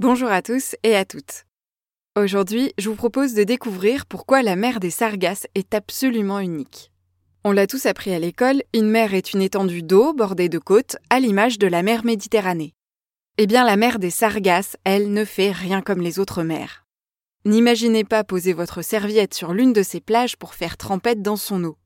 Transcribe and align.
Bonjour 0.00 0.30
à 0.30 0.40
tous 0.40 0.76
et 0.82 0.96
à 0.96 1.04
toutes. 1.04 1.44
Aujourd'hui, 2.18 2.72
je 2.78 2.88
vous 2.88 2.94
propose 2.94 3.34
de 3.34 3.44
découvrir 3.44 4.06
pourquoi 4.06 4.42
la 4.42 4.56
mer 4.56 4.80
des 4.80 4.88
Sargasses 4.88 5.46
est 5.54 5.74
absolument 5.74 6.38
unique. 6.38 6.90
On 7.44 7.52
l'a 7.52 7.66
tous 7.66 7.84
appris 7.84 8.14
à 8.14 8.18
l'école, 8.18 8.62
une 8.72 8.88
mer 8.88 9.12
est 9.12 9.34
une 9.34 9.42
étendue 9.42 9.82
d'eau 9.82 10.14
bordée 10.14 10.48
de 10.48 10.58
côtes, 10.58 10.96
à 11.10 11.20
l'image 11.20 11.58
de 11.58 11.66
la 11.66 11.82
mer 11.82 12.02
Méditerranée. 12.06 12.72
Eh 13.36 13.46
bien, 13.46 13.62
la 13.62 13.76
mer 13.76 13.98
des 13.98 14.08
Sargasses, 14.08 14.78
elle, 14.84 15.12
ne 15.12 15.26
fait 15.26 15.50
rien 15.50 15.82
comme 15.82 16.00
les 16.00 16.18
autres 16.18 16.44
mers. 16.44 16.86
N'imaginez 17.44 18.04
pas 18.04 18.24
poser 18.24 18.54
votre 18.54 18.80
serviette 18.80 19.34
sur 19.34 19.52
l'une 19.52 19.74
de 19.74 19.82
ces 19.82 20.00
plages 20.00 20.38
pour 20.38 20.54
faire 20.54 20.78
trempette 20.78 21.20
dans 21.20 21.36
son 21.36 21.62
eau. 21.62 21.76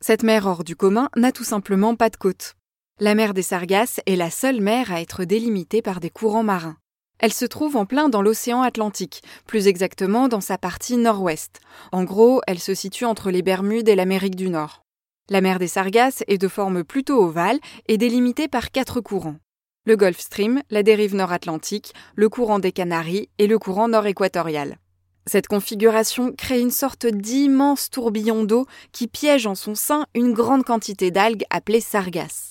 Cette 0.00 0.22
mer 0.22 0.46
hors 0.46 0.62
du 0.62 0.76
commun 0.76 1.08
n'a 1.16 1.32
tout 1.32 1.42
simplement 1.42 1.96
pas 1.96 2.08
de 2.08 2.16
côte. 2.18 2.54
La 3.00 3.16
mer 3.16 3.34
des 3.34 3.42
Sargasses 3.42 3.98
est 4.06 4.14
la 4.14 4.30
seule 4.30 4.60
mer 4.60 4.92
à 4.92 5.00
être 5.00 5.24
délimitée 5.24 5.82
par 5.82 5.98
des 5.98 6.10
courants 6.10 6.44
marins. 6.44 6.76
Elle 7.18 7.32
se 7.32 7.44
trouve 7.44 7.76
en 7.76 7.86
plein 7.86 8.08
dans 8.08 8.22
l'océan 8.22 8.62
Atlantique, 8.62 9.22
plus 9.46 9.66
exactement 9.66 10.28
dans 10.28 10.40
sa 10.40 10.58
partie 10.58 10.96
nord-ouest. 10.96 11.60
En 11.92 12.04
gros, 12.04 12.40
elle 12.46 12.58
se 12.58 12.74
situe 12.74 13.04
entre 13.04 13.30
les 13.30 13.42
Bermudes 13.42 13.88
et 13.88 13.94
l'Amérique 13.94 14.36
du 14.36 14.48
Nord. 14.48 14.82
La 15.30 15.40
mer 15.40 15.58
des 15.58 15.68
Sargasses 15.68 16.22
est 16.26 16.38
de 16.38 16.48
forme 16.48 16.84
plutôt 16.84 17.22
ovale 17.22 17.58
et 17.88 17.96
délimitée 17.96 18.48
par 18.48 18.70
quatre 18.70 19.00
courants. 19.00 19.36
Le 19.86 19.96
Gulf 19.96 20.18
Stream, 20.18 20.62
la 20.70 20.82
dérive 20.82 21.14
nord-atlantique, 21.14 21.94
le 22.14 22.28
courant 22.28 22.58
des 22.58 22.72
Canaries 22.72 23.30
et 23.38 23.46
le 23.46 23.58
courant 23.58 23.88
nord-équatorial. 23.88 24.78
Cette 25.26 25.46
configuration 25.46 26.32
crée 26.32 26.60
une 26.60 26.70
sorte 26.70 27.06
d'immense 27.06 27.88
tourbillon 27.88 28.44
d'eau 28.44 28.66
qui 28.92 29.06
piège 29.06 29.46
en 29.46 29.54
son 29.54 29.74
sein 29.74 30.06
une 30.14 30.34
grande 30.34 30.64
quantité 30.64 31.10
d'algues 31.10 31.44
appelées 31.48 31.80
sargasses. 31.80 32.43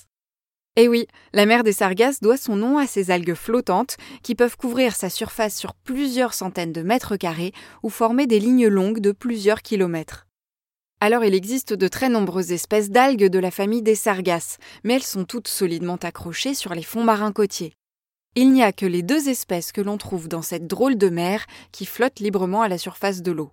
Eh 0.75 0.87
oui, 0.87 1.05
la 1.33 1.45
mer 1.45 1.63
des 1.63 1.71
Sargasses 1.71 2.19
doit 2.19 2.37
son 2.37 2.55
nom 2.55 2.79
à 2.79 2.87
ces 2.87 3.11
algues 3.11 3.35
flottantes 3.35 3.95
qui 4.23 4.33
peuvent 4.33 4.57
couvrir 4.57 4.95
sa 4.95 5.11
surface 5.11 5.55
sur 5.55 5.75
plusieurs 5.75 6.33
centaines 6.33 6.73
de 6.73 6.81
mètres 6.81 7.15
carrés 7.15 7.53
ou 7.83 7.91
former 7.91 8.25
des 8.25 8.39
lignes 8.39 8.67
longues 8.67 8.99
de 8.99 9.11
plusieurs 9.11 9.61
kilomètres. 9.61 10.25
Alors 10.99 11.23
il 11.23 11.35
existe 11.35 11.73
de 11.73 11.87
très 11.87 12.09
nombreuses 12.09 12.51
espèces 12.51 12.89
d'algues 12.89 13.27
de 13.27 13.37
la 13.37 13.51
famille 13.51 13.83
des 13.83 13.93
sargasses, 13.93 14.57
mais 14.83 14.95
elles 14.95 15.03
sont 15.03 15.25
toutes 15.25 15.47
solidement 15.47 15.97
accrochées 15.97 16.55
sur 16.55 16.73
les 16.73 16.81
fonds 16.81 17.03
marins 17.03 17.33
côtiers. 17.33 17.73
Il 18.33 18.51
n'y 18.51 18.63
a 18.63 18.71
que 18.71 18.87
les 18.87 19.03
deux 19.03 19.29
espèces 19.29 19.73
que 19.73 19.81
l'on 19.81 19.99
trouve 19.99 20.27
dans 20.27 20.41
cette 20.41 20.65
drôle 20.65 20.97
de 20.97 21.09
mer 21.09 21.45
qui 21.71 21.85
flottent 21.85 22.19
librement 22.19 22.63
à 22.63 22.67
la 22.67 22.79
surface 22.79 23.21
de 23.21 23.31
l'eau. 23.31 23.51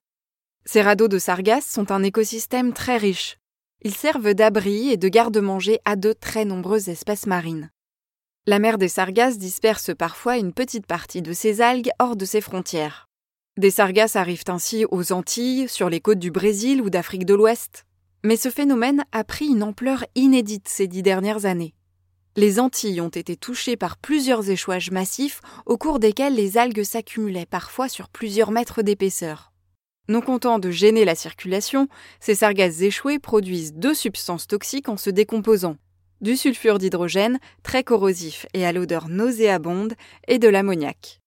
Ces 0.65 0.81
radeaux 0.81 1.09
de 1.09 1.19
sargasses 1.19 1.67
sont 1.67 1.93
un 1.93 2.03
écosystème 2.03 2.73
très 2.73 2.97
riche, 2.97 3.40
ils 3.83 3.95
servent 3.95 4.35
d'abri 4.35 4.91
et 4.91 4.97
de 4.97 5.09
garde-manger 5.09 5.81
à 5.85 5.97
de 5.97 6.13
très 6.13 6.45
nombreuses 6.45 6.89
espèces 6.89 7.27
marines. 7.27 7.71
La 8.47 8.59
mer 8.59 8.79
des 8.79 8.89
Sargasses 8.89 9.39
disperse 9.39 9.95
parfois 9.97 10.37
une 10.37 10.53
petite 10.53 10.87
partie 10.87 11.23
de 11.23 11.33
ces 11.33 11.61
algues 11.61 11.91
hors 11.99 12.17
de 12.17 12.25
ses 12.25 12.41
frontières. 12.41 13.07
Des 13.59 13.71
sargasses 13.71 14.17
arrivent 14.17 14.45
ainsi 14.49 14.87
aux 14.91 15.13
Antilles, 15.13 15.69
sur 15.69 15.91
les 15.91 16.01
côtes 16.01 16.19
du 16.19 16.31
Brésil 16.31 16.81
ou 16.81 16.89
d'Afrique 16.89 17.27
de 17.27 17.35
l'Ouest. 17.35 17.85
Mais 18.25 18.37
ce 18.37 18.49
phénomène 18.49 19.05
a 19.13 19.25
pris 19.25 19.47
une 19.49 19.63
ampleur 19.63 20.05
inédite 20.15 20.69
ces 20.69 20.87
dix 20.87 21.03
dernières 21.03 21.45
années. 21.45 21.75
Les 22.37 22.61
Antilles 22.61 23.01
ont 23.01 23.09
été 23.09 23.37
touchées 23.37 23.77
par 23.77 23.97
plusieurs 23.99 24.49
échouages 24.49 24.91
massifs 24.91 25.41
au 25.67 25.77
cours 25.77 25.99
desquels 25.99 26.35
les 26.35 26.57
algues 26.57 26.85
s'accumulaient 26.85 27.45
parfois 27.45 27.89
sur 27.89 28.09
plusieurs 28.09 28.53
mètres 28.53 28.83
d'épaisseur. 28.83 29.50
Non 30.09 30.21
content 30.21 30.59
de 30.59 30.71
gêner 30.71 31.05
la 31.05 31.15
circulation, 31.15 31.89
ces 32.19 32.35
sargasses 32.35 32.81
échouées 32.81 33.19
produisent 33.19 33.75
deux 33.75 33.95
substances 33.95 34.47
toxiques 34.47 34.89
en 34.89 34.97
se 34.97 35.11
décomposant 35.11 35.77
du 36.21 36.37
sulfure 36.37 36.79
d'hydrogène, 36.79 37.39
très 37.63 37.85
corrosif 37.85 38.47
et 38.55 38.67
à 38.67 38.73
l'odeur 38.73 39.09
nauséabonde, 39.09 39.95
et 40.29 40.39
de 40.39 40.49
l'ammoniac. 40.49 41.21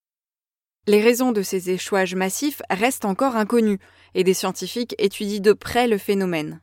Les 0.88 1.02
raisons 1.02 1.32
de 1.32 1.42
ces 1.42 1.70
échouages 1.70 2.16
massifs 2.16 2.62
restent 2.70 3.06
encore 3.06 3.36
inconnues, 3.36 3.80
et 4.16 4.24
des 4.24 4.34
scientifiques 4.34 4.96
étudient 4.98 5.40
de 5.40 5.54
près 5.54 5.88
le 5.88 5.98
phénomène. 5.98 6.62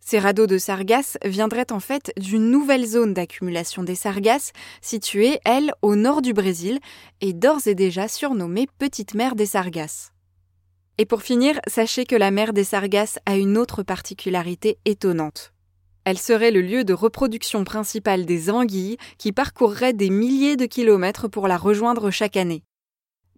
Ces 0.00 0.18
radeaux 0.18 0.46
de 0.46 0.58
sargasses 0.58 1.16
viendraient 1.24 1.72
en 1.72 1.80
fait 1.80 2.12
d'une 2.18 2.50
nouvelle 2.50 2.84
zone 2.84 3.14
d'accumulation 3.14 3.82
des 3.82 3.94
sargasses, 3.94 4.52
située, 4.82 5.40
elle, 5.46 5.72
au 5.80 5.96
nord 5.96 6.20
du 6.20 6.34
Brésil, 6.34 6.78
et 7.22 7.32
d'ores 7.32 7.66
et 7.66 7.74
déjà 7.74 8.06
surnommée 8.06 8.68
Petite 8.78 9.14
mer 9.14 9.34
des 9.34 9.46
sargasses. 9.46 10.13
Et 10.96 11.06
pour 11.06 11.22
finir, 11.22 11.60
sachez 11.66 12.04
que 12.04 12.14
la 12.14 12.30
mer 12.30 12.52
des 12.52 12.62
Sargasses 12.62 13.18
a 13.26 13.36
une 13.36 13.58
autre 13.58 13.82
particularité 13.82 14.78
étonnante. 14.84 15.52
Elle 16.04 16.18
serait 16.18 16.52
le 16.52 16.60
lieu 16.60 16.84
de 16.84 16.92
reproduction 16.92 17.64
principal 17.64 18.26
des 18.26 18.48
anguilles 18.50 18.98
qui 19.18 19.32
parcourraient 19.32 19.92
des 19.92 20.10
milliers 20.10 20.56
de 20.56 20.66
kilomètres 20.66 21.26
pour 21.26 21.48
la 21.48 21.56
rejoindre 21.56 22.10
chaque 22.10 22.36
année. 22.36 22.62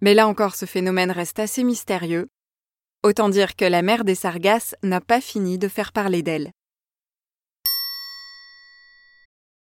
Mais 0.02 0.12
là 0.12 0.28
encore, 0.28 0.54
ce 0.54 0.66
phénomène 0.66 1.10
reste 1.10 1.38
assez 1.38 1.64
mystérieux. 1.64 2.28
Autant 3.02 3.30
dire 3.30 3.56
que 3.56 3.64
la 3.64 3.80
mer 3.80 4.04
des 4.04 4.16
Sargasses 4.16 4.74
n'a 4.82 5.00
pas 5.00 5.22
fini 5.22 5.56
de 5.56 5.68
faire 5.68 5.92
parler 5.92 6.22
d'elle. 6.22 6.50